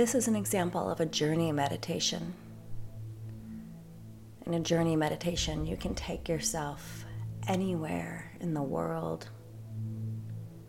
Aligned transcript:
This 0.00 0.14
is 0.14 0.28
an 0.28 0.34
example 0.34 0.88
of 0.88 1.00
a 1.00 1.04
journey 1.04 1.52
meditation. 1.52 2.32
In 4.46 4.54
a 4.54 4.60
journey 4.60 4.96
meditation, 4.96 5.66
you 5.66 5.76
can 5.76 5.94
take 5.94 6.26
yourself 6.26 7.04
anywhere 7.46 8.32
in 8.40 8.54
the 8.54 8.62
world, 8.62 9.28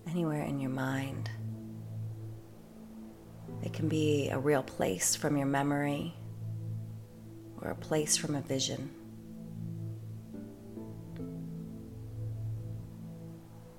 anywhere 0.05 0.41
in 0.41 0.59
your 0.59 0.69
mind. 0.69 1.29
It 3.63 3.71
can 3.71 3.87
be 3.87 4.27
a 4.27 4.37
real 4.37 4.63
place 4.63 5.15
from 5.15 5.37
your 5.37 5.47
memory 5.47 6.13
or 7.61 7.69
a 7.69 7.75
place 7.75 8.17
from 8.17 8.35
a 8.35 8.41
vision. 8.41 8.91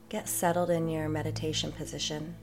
Get 0.09 0.31
settled 0.31 0.71
in 0.71 0.89
your 0.89 1.11
meditation 1.11 1.73
position. 1.73 2.37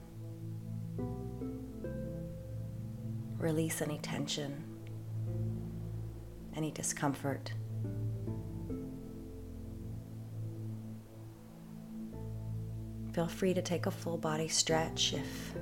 Release 3.40 3.80
any 3.80 3.96
tension, 3.98 4.62
any 6.54 6.70
discomfort. 6.70 7.50
Feel 13.14 13.26
free 13.26 13.54
to 13.54 13.62
take 13.62 13.86
a 13.86 13.90
full 13.90 14.18
body 14.18 14.46
stretch 14.46 15.14
if 15.14 15.54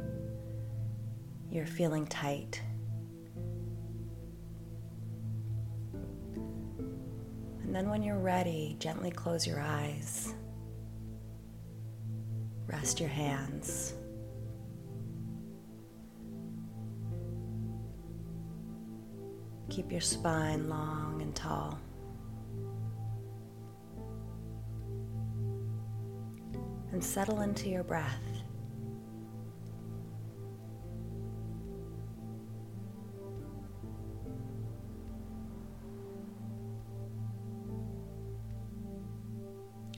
you're 1.53 1.67
feeling 1.67 2.05
tight. 2.09 2.61
And 7.63 7.73
then, 7.73 7.89
when 7.89 8.03
you're 8.03 8.19
ready, 8.19 8.75
gently 8.81 9.13
close 9.13 9.47
your 9.47 9.61
eyes. 9.61 10.35
Rest 12.67 12.99
your 12.99 13.09
hands. 13.09 13.95
Keep 19.79 19.93
your 19.93 20.01
spine 20.01 20.69
long 20.69 21.23
and 21.23 21.33
tall. 21.37 21.79
And 26.91 27.05
settle 27.05 27.43
into 27.43 27.69
your 27.69 27.85
breath. 27.85 28.19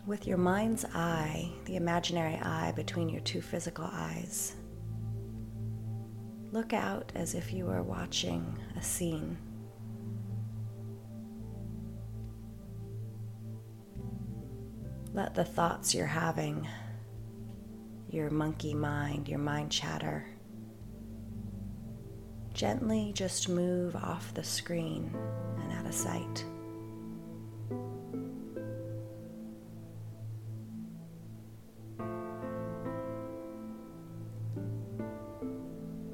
with 0.06 0.26
your 0.26 0.36
mind's 0.36 0.84
eye, 0.92 1.50
the 1.64 1.76
imaginary 1.76 2.34
eye 2.42 2.72
between 2.76 3.08
your 3.08 3.22
two 3.22 3.40
physical 3.40 3.88
eyes, 3.90 4.56
look 6.52 6.74
out 6.74 7.12
as 7.14 7.34
if 7.34 7.50
you 7.50 7.64
were 7.64 7.82
watching 7.82 8.58
a 8.76 8.82
scene. 8.82 9.38
Let 15.20 15.34
the 15.34 15.44
thoughts 15.44 15.94
you're 15.94 16.06
having, 16.06 16.66
your 18.08 18.30
monkey 18.30 18.72
mind, 18.72 19.28
your 19.28 19.38
mind 19.38 19.70
chatter, 19.70 20.24
gently 22.54 23.12
just 23.14 23.46
move 23.46 23.94
off 23.96 24.32
the 24.32 24.42
screen 24.42 25.14
and 25.62 25.72
out 25.72 25.84
of 25.84 25.92
sight. 25.92 26.44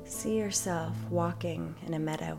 See 0.02 0.36
yourself 0.36 0.96
walking 1.10 1.76
in 1.86 1.94
a 1.94 2.00
meadow. 2.00 2.36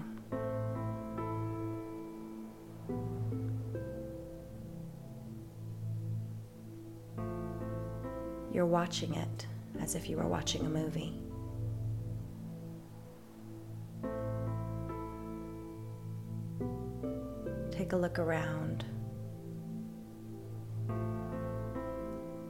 You're 8.57 8.65
watching 8.65 9.13
it 9.13 9.45
as 9.79 9.93
if 9.93 10.09
you 10.09 10.17
were 10.17 10.27
watching 10.27 10.65
a 10.65 10.69
movie. 10.69 11.13
Take 17.69 17.93
a 17.93 17.95
look 17.95 18.17
around. 18.17 18.83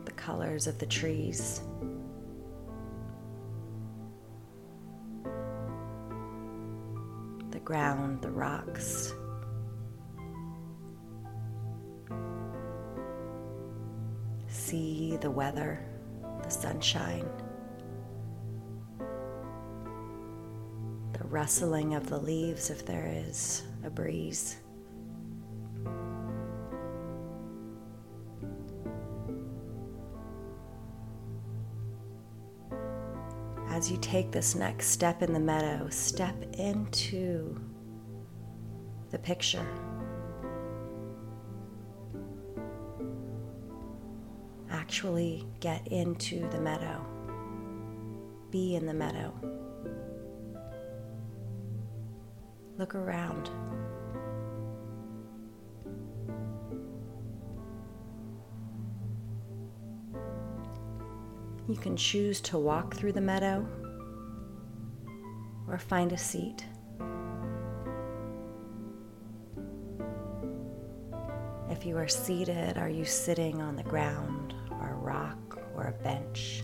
The 0.06 0.14
colors 0.14 0.66
of 0.66 0.80
the 0.80 0.86
trees. 0.86 1.60
The 7.52 7.60
ground, 7.66 8.22
the 8.22 8.32
rocks. 8.32 9.14
See 14.48 15.18
the 15.18 15.30
weather, 15.30 15.86
the 16.48 16.54
sunshine, 16.54 17.30
the 21.12 21.26
rustling 21.26 21.94
of 21.94 22.08
the 22.10 22.18
leaves 22.18 22.70
if 22.70 22.86
there 22.86 23.12
is 23.14 23.64
a 23.84 23.90
breeze. 23.90 24.58
as 33.70 33.92
you 33.92 33.98
take 33.98 34.32
this 34.32 34.56
next 34.56 34.88
step 34.88 35.22
in 35.22 35.34
the 35.34 35.40
meadow, 35.40 35.88
step 35.90 36.36
into 36.54 37.62
the 39.12 39.20
picture. 39.20 39.68
Actually, 44.70 45.46
get 45.60 45.88
into 45.88 46.48
the 46.50 46.60
meadow. 46.60 47.06
Be 48.52 48.76
in 48.76 48.86
the 48.86 48.94
meadow. 48.94 49.34
Look 52.78 52.96
around. 52.96 53.50
You 61.68 61.76
can 61.76 61.98
choose 61.98 62.40
to 62.42 62.58
walk 62.58 62.96
through 62.96 63.12
the 63.12 63.22
meadow 63.22 63.68
or 65.68 65.78
find 65.78 66.14
a 66.14 66.18
seat. 66.18 66.64
If 71.70 71.86
you 71.86 71.98
are 71.98 72.08
seated, 72.08 72.78
are 72.78 72.90
you 72.90 73.04
sitting 73.04 73.62
on 73.62 73.76
the 73.76 73.84
ground 73.84 74.37
bench? 76.04 76.64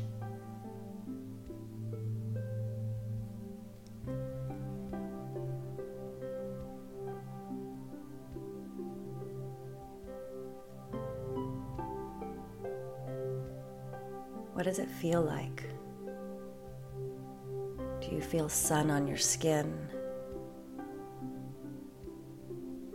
What 14.53 14.66
does 14.66 14.79
it 14.79 14.89
feel 14.89 15.21
like? 15.21 15.63
Do 18.00 18.15
you 18.15 18.21
feel 18.21 18.47
sun 18.50 18.91
on 18.91 19.07
your 19.07 19.17
skin? 19.17 19.89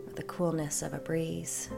Or 0.07 0.13
the 0.13 0.23
coolness 0.23 0.81
of 0.81 0.93
a 0.93 0.99
breeze? 0.99 1.69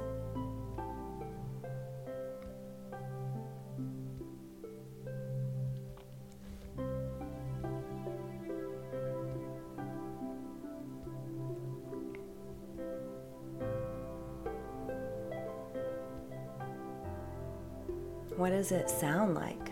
What 18.41 18.49
does 18.49 18.71
it 18.71 18.89
sound 18.89 19.35
like? 19.35 19.69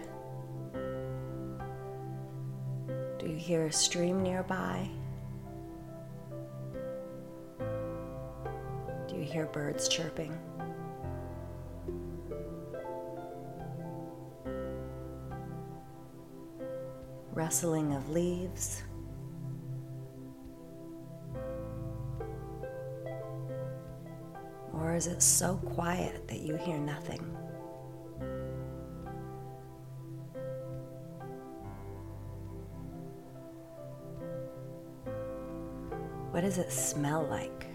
Do 3.17 3.27
you 3.27 3.35
hear 3.35 3.65
a 3.65 3.71
stream 3.71 4.21
nearby? 4.21 4.87
Do 9.07 9.15
you 9.15 9.23
hear 9.23 9.47
birds 9.47 9.87
chirping? 9.87 10.37
Rustling 17.33 17.95
of 17.95 18.07
leaves? 18.11 18.83
Or 24.71 24.93
is 24.93 25.07
it 25.07 25.23
so 25.23 25.55
quiet 25.73 26.27
that 26.27 26.41
you 26.41 26.55
hear 26.55 26.77
nothing? 26.77 27.35
What 36.31 36.41
does 36.41 36.59
it 36.59 36.71
smell 36.71 37.23
like? 37.23 37.65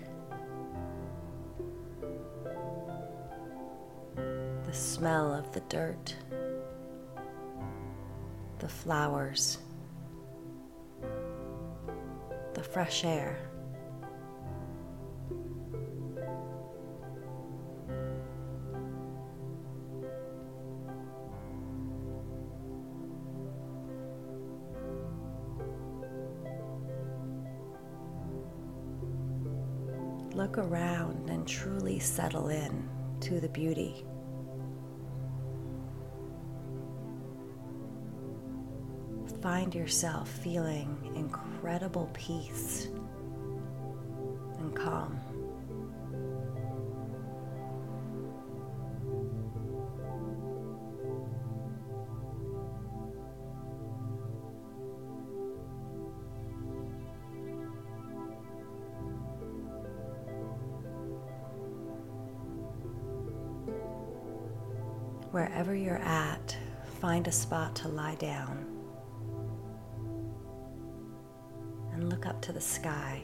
The 4.14 4.72
smell 4.72 5.34
of 5.34 5.52
the 5.52 5.60
dirt, 5.62 6.14
the 8.60 8.68
flowers, 8.68 9.58
the 12.54 12.62
fresh 12.62 13.04
air. 13.04 13.36
Look 30.34 30.58
around 30.58 31.31
and 31.31 31.46
truly 31.46 32.00
settle 32.00 32.48
in 32.48 32.88
to 33.20 33.38
the 33.38 33.48
beauty. 33.48 34.04
Find 39.40 39.72
yourself 39.72 40.28
feeling 40.28 41.12
incredible 41.14 42.10
peace 42.14 42.88
and 44.58 44.75
calm. 44.75 45.20
Wherever 65.34 65.75
you're 65.75 65.96
at, 65.96 66.56
find 67.00 67.26
a 67.26 67.32
spot 67.32 67.75
to 67.75 67.88
lie 67.88 68.14
down 68.14 68.66
and 71.92 72.08
look 72.08 72.25
up 72.25 72.40
to 72.42 72.52
the 72.52 72.60
sky. 72.60 73.20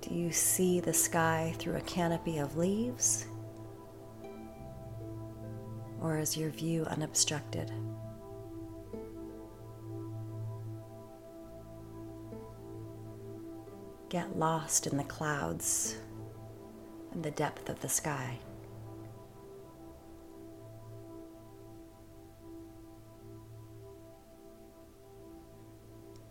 Do 0.00 0.14
you 0.14 0.30
see 0.30 0.78
the 0.78 0.94
sky 0.94 1.52
through 1.58 1.74
a 1.74 1.80
canopy 1.80 2.38
of 2.38 2.56
leaves? 2.56 3.26
Or 6.00 6.18
is 6.18 6.36
your 6.36 6.50
view 6.50 6.84
unobstructed? 6.84 7.72
Get 14.10 14.36
lost 14.36 14.88
in 14.88 14.96
the 14.96 15.04
clouds 15.04 15.96
and 17.12 17.22
the 17.22 17.30
depth 17.30 17.68
of 17.68 17.80
the 17.80 17.88
sky. 17.88 18.36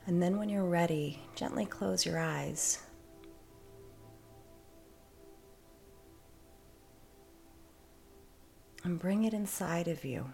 And 0.06 0.22
then, 0.22 0.38
when 0.38 0.50
you're 0.50 0.66
ready, 0.66 1.22
gently 1.36 1.66
close 1.66 2.06
your 2.06 2.20
eyes. 2.20 2.80
And 8.84 9.00
bring 9.00 9.24
it 9.24 9.34
inside 9.34 9.88
of 9.88 10.04
you. 10.04 10.26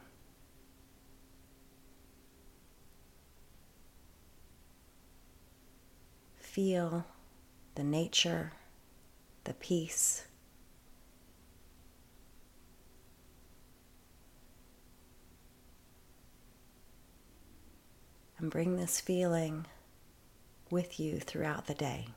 Feel 6.38 7.06
the 7.76 7.84
nature, 7.84 8.54
the 9.44 9.54
peace. 9.54 10.26
And 18.38 18.50
bring 18.50 18.76
this 18.76 19.00
feeling 19.00 19.66
with 20.70 21.00
you 21.00 21.20
throughout 21.20 21.68
the 21.68 21.74
day. 21.74 22.08